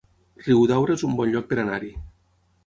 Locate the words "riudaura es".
0.45-1.03